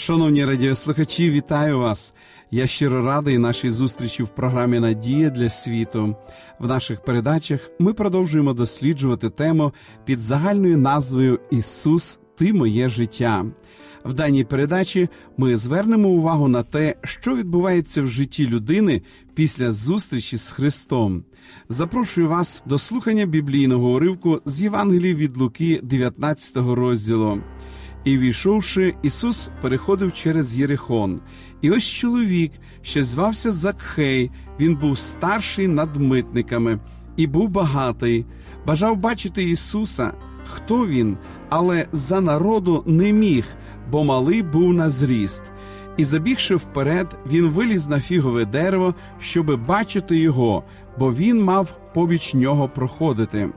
[0.00, 2.14] Шановні радіослухачі, вітаю вас!
[2.50, 6.16] Я щиро радий нашій зустрічі в програмі Надія для світу.
[6.58, 9.72] В наших передачах ми продовжуємо досліджувати тему
[10.04, 13.44] під загальною назвою Ісус, Ти моє життя.
[14.04, 19.02] В даній передачі ми звернемо увагу на те, що відбувається в житті людини
[19.34, 21.24] після зустрічі з Христом.
[21.68, 27.40] Запрошую вас до слухання біблійного уривку з Євангелії від Луки, 19 розділу.
[28.04, 31.20] І війшовши, Ісус переходив через Єрихон.
[31.60, 36.78] І ось чоловік, що звався Закхей, він був старший над митниками
[37.16, 38.26] і був багатий,
[38.66, 40.12] бажав бачити Ісуса,
[40.44, 41.16] хто він,
[41.48, 43.44] але за народу не міг,
[43.90, 45.42] бо малий був на зріст.
[45.96, 50.64] І, забігши вперед, він виліз на фігове дерево, щоби бачити його,
[50.98, 53.50] бо він мав побіч нього проходити.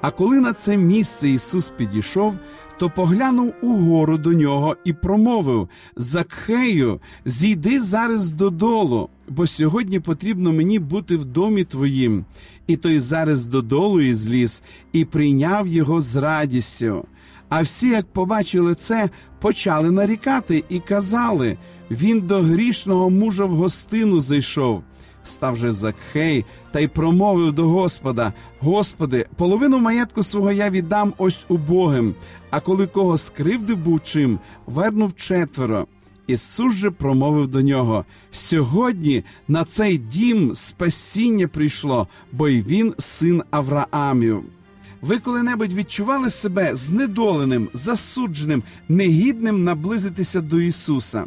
[0.00, 2.34] А коли на це місце Ісус підійшов,
[2.78, 10.78] то поглянув угору до нього і промовив Закхею, зійди зараз додолу, бо сьогодні потрібно мені
[10.78, 12.24] бути в домі твоїм.
[12.66, 17.04] І той зараз додолу і зліз, і прийняв його з радістю.
[17.48, 19.08] А всі, як побачили це,
[19.40, 21.56] почали нарікати і казали
[21.90, 24.82] він до грішного мужа в гостину зайшов.
[25.24, 31.46] Став же Закхей та й промовив до Господа: Господи, половину маєтку свого я віддам ось
[31.48, 32.14] убогим,
[32.50, 35.86] а коли кого скривдив був чим, вернув четверо.
[36.26, 43.42] Ісус же промовив до нього: Сьогодні на цей дім спасіння прийшло, бо й він син
[43.50, 44.44] Авраамів.
[45.00, 51.24] Ви коли-небудь відчували себе знедоленим, засудженим, негідним наблизитися до Ісуса?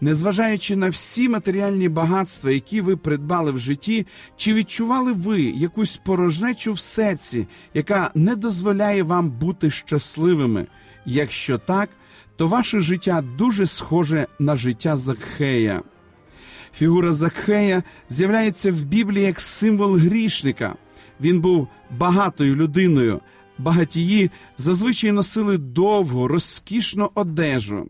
[0.00, 6.72] Незважаючи на всі матеріальні багатства, які ви придбали в житті, чи відчували ви якусь порожнечу
[6.72, 10.66] в серці, яка не дозволяє вам бути щасливими?
[11.06, 11.88] Якщо так,
[12.36, 15.82] то ваше життя дуже схоже на життя Закхея.
[16.74, 20.74] Фігура Закхея з'являється в Біблії як символ грішника.
[21.20, 21.68] Він був
[21.98, 23.20] багатою людиною.
[23.58, 27.86] Багатії зазвичай носили довгу, розкішну одежу.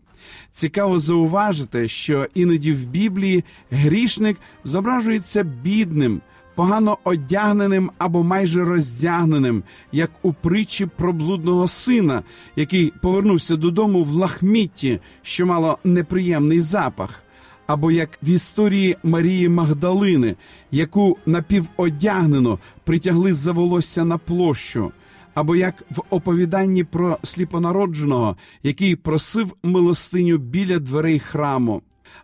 [0.53, 6.21] Цікаво зауважити, що іноді в Біблії грішник зображується бідним,
[6.55, 12.23] погано одягненим або майже роздягненим, як у притчі про блудного сина,
[12.55, 17.23] який повернувся додому в лахмітті, що мало неприємний запах.
[17.67, 20.35] Або як в історії Марії Магдалини,
[20.71, 24.91] яку напіводягнено притягли за волосся на площу,
[25.37, 31.81] або як в оповіданні про сліпонародженого, який просив милостиню біля дверей храму.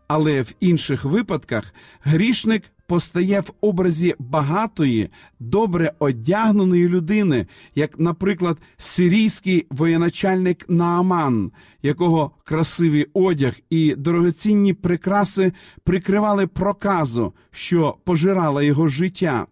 [0.08, 5.10] Але в інших випадках грішник постає в образі багатої,
[5.40, 11.52] добре одягненої людини, як, наприклад, сирійський воєначальник Нааман,
[11.84, 15.54] якого красивий одяг і дорогоцінні прикраси
[15.84, 19.46] прикривали проказу, що пожирала його життя.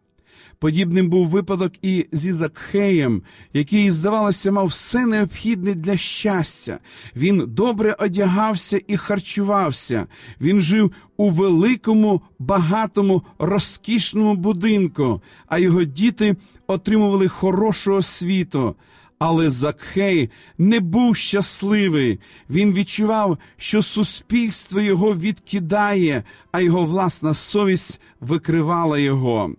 [0.60, 3.22] Подібним був випадок і зі Закхеєм,
[3.54, 6.80] який, здавалося, мав все необхідне для щастя.
[7.16, 10.08] Він добре одягався і харчувався.
[10.42, 16.36] Він жив у великому, багатому, розкішному будинку, а його діти
[16.68, 18.76] отримували хорошу освіту.
[19.20, 22.20] Але Закхей не був щасливий.
[22.50, 29.56] Він відчував, що суспільство його відкидає, а його власна совість викривала його.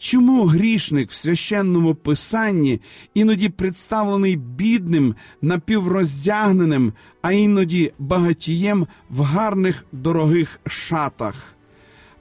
[0.00, 2.80] Чому грішник в священному писанні
[3.14, 6.92] іноді представлений бідним, напівроздягненим,
[7.22, 11.34] а іноді багатієм в гарних дорогих шатах?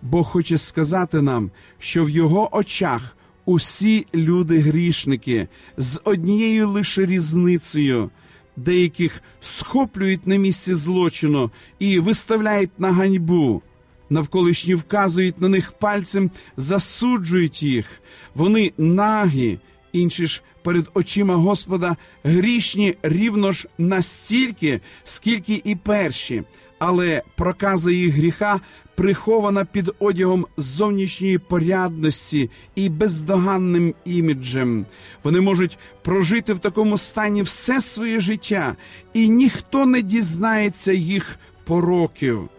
[0.01, 5.47] Бо хоче сказати нам, що в його очах усі люди грішники
[5.77, 8.09] з однією лише різницею.
[8.55, 13.61] Деяких схоплюють на місці злочину і виставляють на ганьбу
[14.09, 18.01] навколишні вказують на них пальцем, засуджують їх.
[18.35, 19.59] Вони нагі,
[19.91, 26.43] інші ж перед очима Господа грішні рівно ж настільки, скільки і перші,
[26.79, 28.59] але проказа їх гріха
[28.95, 34.85] прихована під одягом зовнішньої порядності і бездоганним іміджем.
[35.23, 38.75] Вони можуть прожити в такому стані все своє життя,
[39.13, 42.49] і ніхто не дізнається їх пороків.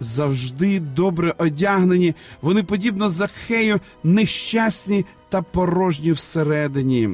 [0.00, 7.10] Завжди добре одягнені, вони, подібно Захею, нещасні та порожні всередині.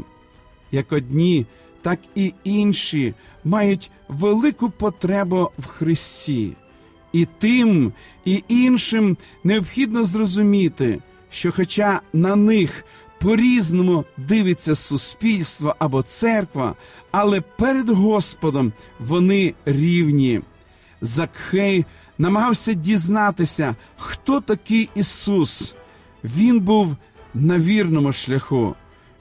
[0.73, 1.47] Як одні,
[1.83, 3.15] так і інші
[3.45, 6.53] мають велику потребу в Христі.
[7.13, 7.93] І тим,
[8.25, 11.01] і іншим необхідно зрозуміти,
[11.31, 12.85] що, хоча на них
[13.23, 16.75] по-різному дивиться суспільство або церква,
[17.11, 20.41] але перед Господом вони рівні.
[21.01, 21.85] Закхей
[22.23, 25.75] намагався дізнатися, хто такий Ісус.
[26.25, 26.97] Він був
[27.35, 28.75] на вірному шляху.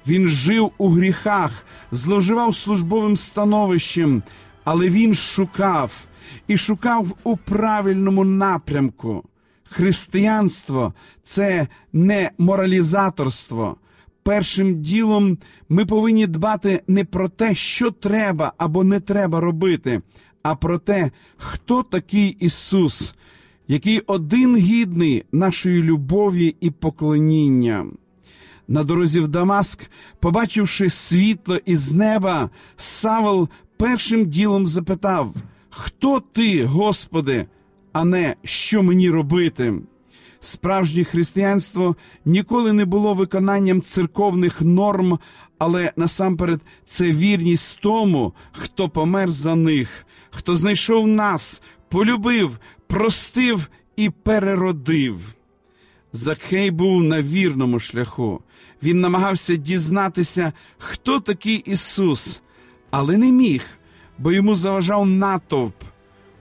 [0.07, 4.24] Він жив у гріхах, зловживав службовим становищем,
[4.63, 5.92] але він шукав
[6.48, 9.24] і шукав у правильному напрямку.
[9.63, 10.94] Християнство
[11.24, 13.77] це не моралізаторство.
[14.24, 15.38] Першим ділом
[15.69, 20.01] ми повинні дбати не про те, що треба або не треба робити,
[20.43, 23.15] а про те, хто такий Ісус,
[23.67, 27.85] який один гідний нашої любові і поклоніння.
[28.67, 35.35] На дорозі в Дамаск, побачивши світло із неба, Савол першим ділом запитав:
[35.69, 37.45] Хто ти, Господи,
[37.94, 39.73] а не що мені робити?
[40.39, 41.95] Справжнє християнство
[42.25, 45.19] ніколи не було виконанням церковних норм,
[45.61, 54.09] але насамперед це вірність тому, хто помер за них, хто знайшов нас, полюбив, простив і
[54.09, 55.19] переродив.
[56.13, 58.41] Закхей був на вірному шляху.
[58.83, 62.41] Він намагався дізнатися, хто такий Ісус,
[62.91, 63.65] але не міг,
[64.17, 65.75] бо йому заважав натовп.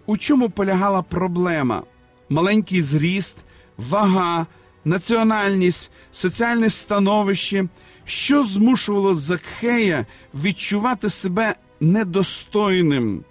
[0.06, 1.82] У чому полягала проблема?
[2.28, 3.36] Маленький зріст,
[3.76, 4.46] вага,
[4.84, 7.68] національність, соціальне становище,
[8.10, 13.24] що змушувало Закхея відчувати себе недостойним.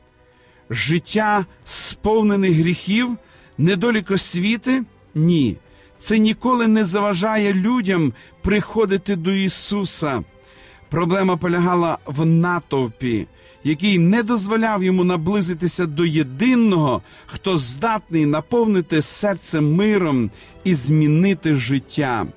[0.69, 3.17] Життя сповнене гріхів,
[3.57, 4.83] недолік освіти?
[5.15, 5.57] Ні.
[5.97, 10.23] Це ніколи не заважає людям приходити до Ісуса.
[10.89, 13.27] Проблема полягала в натовпі,
[13.63, 20.31] який не дозволяв йому наблизитися до єдиного, хто здатний наповнити серце миром
[20.63, 22.27] і змінити життя.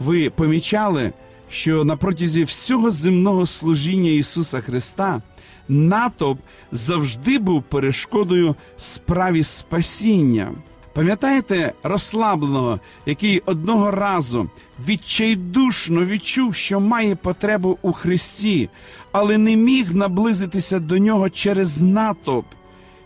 [0.00, 1.12] Ви помічали,
[1.50, 5.22] що на протязі всього земного служіння Ісуса Христа
[5.68, 6.40] натовп
[6.72, 10.52] завжди був перешкодою справі спасіння.
[10.96, 14.50] Пам'ятаєте розслабленого, який одного разу
[14.88, 18.68] відчайдушно відчув, що має потребу у Христі,
[19.12, 22.46] але не міг наблизитися до нього через натовп.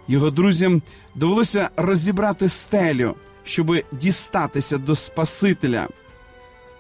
[0.09, 0.83] Його друзям
[1.15, 3.15] довелося розібрати стелю,
[3.45, 5.89] щоб дістатися до Спасителя.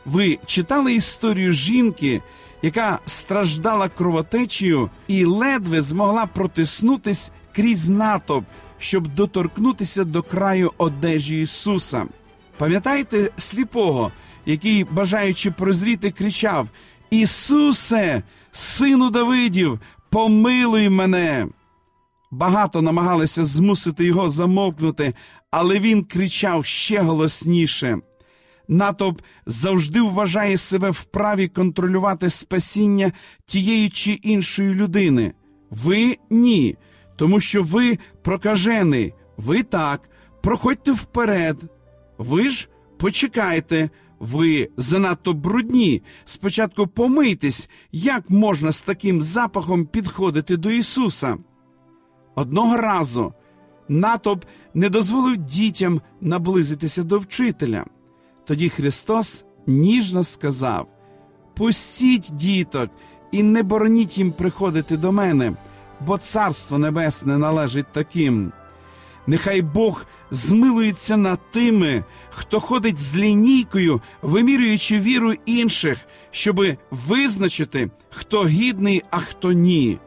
[0.04, 2.22] Ви читали історію жінки,
[2.62, 8.44] яка страждала кровотечею і ледве змогла протиснутись крізь натовп,
[8.78, 12.06] щоб доторкнутися до краю одежі Ісуса.
[12.58, 14.12] Пам'ятаєте сліпого,
[14.46, 16.68] який, бажаючи прозріти, кричав:
[17.10, 19.80] Ісусе, сину Давидів,
[20.10, 21.46] помилуй мене!
[22.30, 25.14] Багато намагалися змусити його замовкнути,
[25.50, 27.98] але він кричав ще голосніше.
[28.70, 33.12] Натовп завжди вважає себе вправі контролювати спасіння
[33.44, 35.32] тієї чи іншої людини.
[35.70, 36.76] Ви ні,
[37.16, 40.10] тому що ви прокажений, ви так,
[40.42, 41.56] проходьте вперед.
[42.18, 42.68] Ви ж
[42.98, 46.02] почекайте, ви занадто брудні.
[46.24, 51.36] Спочатку помийтесь, як можна з таким запахом підходити до Ісуса.
[52.34, 53.34] Одного разу
[53.88, 54.44] натовп
[54.74, 57.84] не дозволив дітям наблизитися до вчителя.
[58.50, 60.88] Тоді Христос ніжно сказав:
[61.56, 62.90] Пустіть діток
[63.32, 65.52] і не бороніть їм приходити до мене,
[66.00, 68.52] бо Царство Небесне належить таким.
[69.26, 75.98] Нехай Бог змилується над тими, хто ходить з лінійкою, вимірюючи віру інших,
[76.30, 79.98] щоби визначити, хто гідний, а хто ні.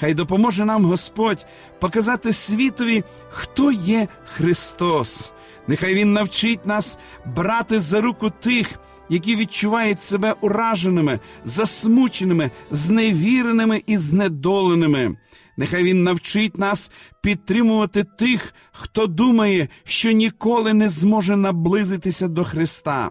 [0.00, 1.46] Хай допоможе нам Господь
[1.80, 5.32] показати світові, хто є Христос.
[5.66, 13.96] Нехай Він навчить нас брати за руку тих, які відчувають себе ураженими, засмученими, зневіреними і
[13.96, 15.16] знедоленими.
[15.56, 16.90] Нехай Він навчить нас
[17.22, 23.10] підтримувати тих, хто думає, що ніколи не зможе наблизитися до Христа.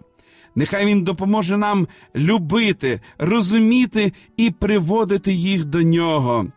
[0.55, 6.47] Нехай Він допоможе нам любити, розуміти і приводити їх до нього.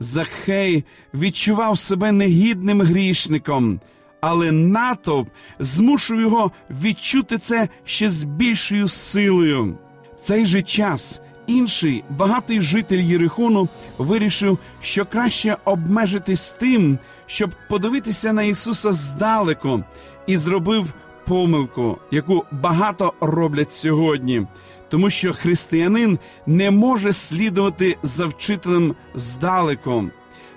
[0.00, 0.84] Захей
[1.14, 3.80] відчував себе негідним грішником,
[4.26, 5.28] але натовп
[5.58, 9.78] змушив його відчути це ще з більшою силою.
[10.16, 18.32] В цей же час Інший багатий житель Єрихону вирішив, що краще обмежитись тим, щоб подивитися
[18.32, 19.84] на Ісуса здалеку,
[20.26, 20.92] і зробив
[21.26, 24.46] помилку, яку багато роблять сьогодні,
[24.88, 30.10] тому що християнин не може слідувати за вчителем здалеку.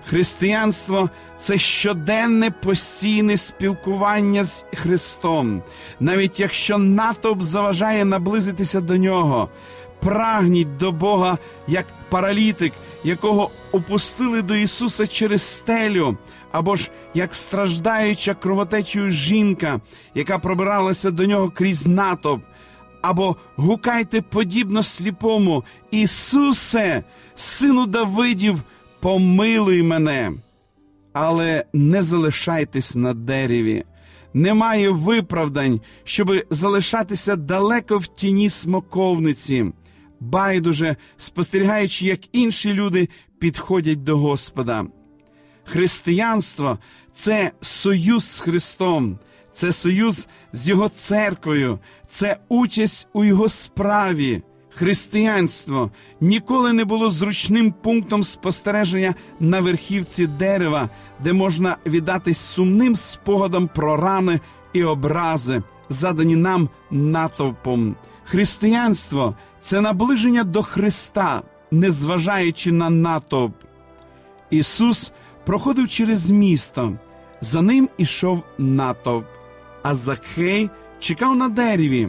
[0.09, 1.09] Християнство
[1.39, 5.63] це щоденне постійне спілкування з Христом,
[5.99, 9.49] навіть якщо натовп заважає наблизитися до нього.
[9.99, 11.37] Прагніть до Бога
[11.67, 12.73] як паралітик,
[13.03, 16.17] якого опустили до Ісуса через стелю,
[16.51, 19.81] або ж як страждаюча кровотечею жінка,
[20.15, 22.43] яка пробиралася до нього крізь натовп,
[23.01, 27.03] або гукайте подібно сліпому, Ісусе,
[27.35, 28.63] сину Давидів,
[28.99, 30.31] помилуй мене.
[31.13, 33.83] Але не залишайтесь на дереві.
[34.33, 39.65] Немає виправдань, щоби залишатися далеко в тіні смоковниці,
[40.19, 44.85] байдуже спостерігаючи, як інші люди підходять до Господа.
[45.63, 46.77] Християнство
[47.13, 49.19] це союз з Христом,
[49.53, 54.43] це союз з Його церквою, це участь у Його справі.
[54.77, 55.91] Християнство
[56.21, 60.89] ніколи не було зручним пунктом спостереження на верхівці дерева,
[61.23, 64.39] де можна віддатись сумним спогадам про рани
[64.73, 67.95] і образи, задані нам натовпом.
[68.23, 71.41] Християнство це наближення до Христа,
[71.71, 73.53] незважаючи на натовп.
[74.49, 75.11] Ісус
[75.45, 76.93] проходив через місто,
[77.41, 79.25] за ним ішов натовп,
[79.83, 80.69] а Закхей
[80.99, 82.07] чекав на дереві.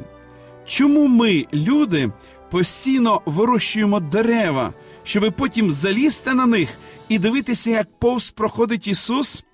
[0.66, 2.10] Чому ми, люди,
[2.50, 4.72] постійно вирощуємо дерева,
[5.04, 6.68] щоби потім залізти на них
[7.08, 9.44] і дивитися, як повз проходить Ісус?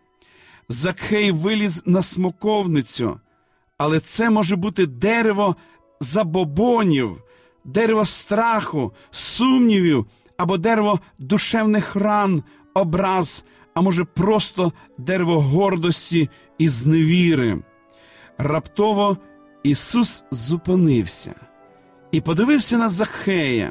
[0.69, 3.21] Закхей виліз на смоковницю,
[3.79, 5.57] але це може бути дерево
[6.01, 7.23] забобонів,
[7.65, 12.43] дерево страху, сумнівів або дерево душевних ран,
[12.75, 17.63] образ, а може, просто дерево гордості і зневіри.
[18.39, 19.19] Раптово
[19.63, 21.35] Ісус зупинився
[22.15, 23.71] і подивився на Захея.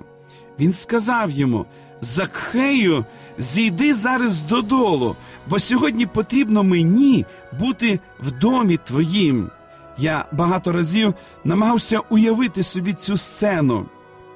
[0.59, 1.65] Він сказав йому:
[2.01, 3.05] Закхею,
[3.37, 5.15] зійди зараз додолу,
[5.47, 7.25] бо сьогодні потрібно мені
[7.59, 9.49] бути в домі твоїм.
[9.97, 13.85] Я багато разів намагався уявити собі цю сцену.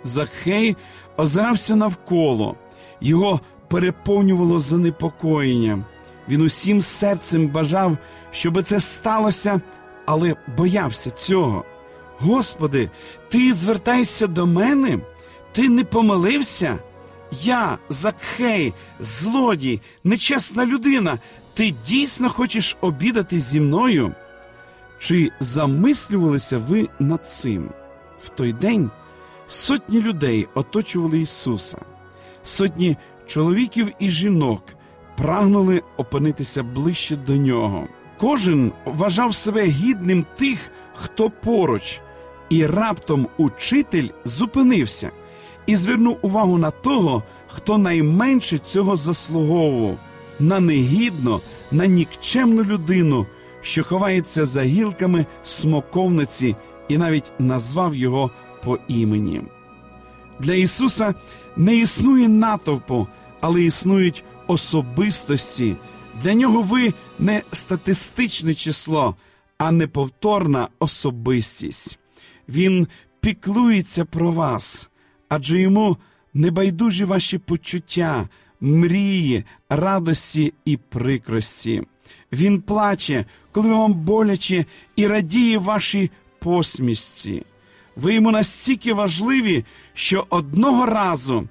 [0.03, 0.75] Захей
[1.17, 2.55] озирався навколо,
[3.01, 5.83] його переповнювало занепокоєння.
[6.29, 7.97] Він усім серцем бажав,
[8.31, 9.61] щоб це сталося,
[10.05, 11.65] але боявся цього.
[12.19, 12.89] Господи,
[13.29, 14.99] ти звертаєшся до мене?
[15.51, 16.79] Ти не помилився?
[17.41, 21.19] Я, Закхей, злодій, нечесна людина.
[21.53, 24.11] Ти дійсно хочеш обідати зі мною?
[24.99, 27.69] Чи замислювалися ви над цим?
[28.23, 28.89] В той день
[29.47, 31.77] сотні людей оточували Ісуса,
[32.43, 32.97] сотні
[33.27, 34.61] чоловіків і жінок
[35.17, 37.87] прагнули опинитися ближче до нього.
[38.19, 41.99] Кожен вважав себе гідним тих, хто поруч,
[42.49, 45.11] і раптом учитель зупинився
[45.65, 49.97] і звернув увагу на того, хто найменше цього заслуговував,
[50.39, 53.25] на негідно, на нікчемну людину,
[53.61, 56.55] що ховається за гілками смоковниці,
[56.87, 58.31] і навіть назвав його
[58.63, 59.41] по імені.
[60.39, 61.15] Для Ісуса
[61.55, 63.07] не існує натовпу,
[63.41, 65.75] але існують особистості.
[66.23, 69.15] Для нього ви не статистичне число,
[69.57, 71.99] а неповторна особистість.
[72.49, 72.87] Він
[73.19, 74.89] піклується про вас,
[75.29, 75.97] адже йому
[76.33, 78.29] небайдужі ваші почуття,
[78.61, 81.83] мрії, радості і прикрості.
[82.31, 87.43] Він плаче, коли вам боляче і радіє вашій посмішці.
[87.95, 91.47] Ви йому настільки важливі, що одного разу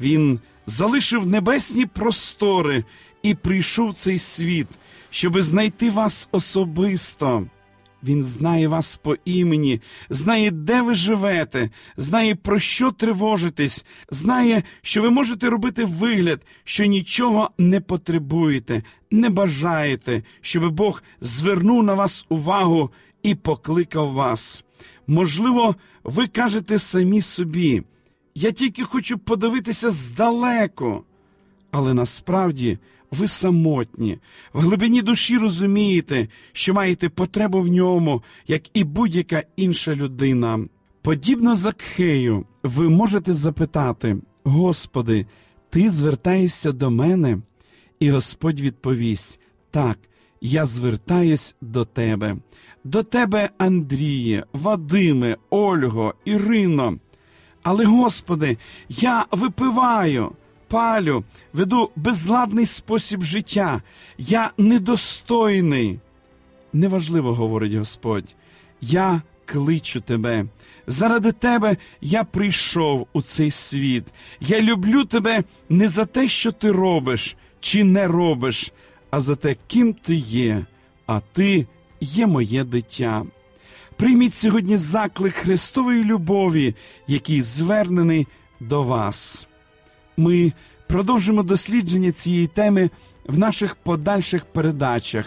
[0.00, 2.84] він залишив небесні простори
[3.22, 4.66] і прийшов в цей світ,
[5.10, 7.46] щоби знайти вас особисто.
[8.04, 9.80] Він знає вас по імені,
[10.10, 16.84] знає, де ви живете, знає, про що тривожитесь, знає, що ви можете робити вигляд, що
[16.84, 22.90] нічого не потребуєте, не бажаєте, щоб Бог звернув на вас увагу
[23.22, 24.64] і покликав вас.
[25.06, 27.82] Можливо, ви кажете самі собі,
[28.34, 31.04] я тільки хочу подивитися здалеку,
[31.70, 32.78] але насправді
[33.10, 34.18] ви самотні,
[34.52, 40.64] в глибині душі розумієте, що маєте потребу в ньому, як і будь-яка інша людина.
[41.02, 45.26] Подібно Закхею, ви можете запитати: Господи,
[45.70, 47.38] Ти звертаєшся до мене?
[48.00, 49.40] І Господь відповість:
[49.70, 49.98] Так,
[50.40, 52.36] я звертаюсь до тебе,
[52.84, 56.98] до тебе, Андріє, Вадиме, Ольго, Ірино.
[57.62, 60.32] Але, Господи, я випиваю,
[60.70, 63.82] палю, веду безладний спосіб життя,
[64.18, 65.98] я недостойний.
[66.72, 68.36] Неважливо, говорить Господь,
[68.80, 70.46] я кличу тебе.
[70.86, 74.04] Заради тебе я прийшов у цей світ.
[74.40, 78.72] Я люблю тебе не за те, що ти робиш чи не робиш,
[79.10, 80.64] а за те, ким ти є,
[81.06, 81.66] а ти
[82.00, 83.22] є моє дитя.
[83.96, 86.74] Прийміть сьогодні заклик Христової любові,
[87.06, 88.26] який звернений
[88.60, 89.46] до вас.
[90.20, 90.52] Ми
[90.86, 92.90] продовжимо дослідження цієї теми
[93.26, 95.26] в наших подальших передачах.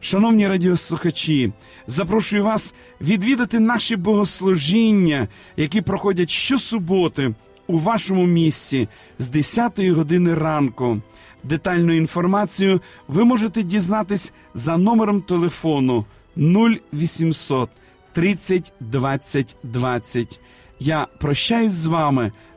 [0.00, 1.52] Шановні радіослухачі,
[1.86, 7.34] запрошую вас відвідати наші богослужіння, які проходять щосуботи
[7.66, 8.88] у вашому місці
[9.18, 11.00] з 10 години ранку.
[11.44, 16.04] Детальну інформацію ви можете дізнатись за номером телефону
[16.36, 17.70] 0800
[18.12, 20.40] 30 20 20.
[20.80, 22.32] Я прощаюсь з вами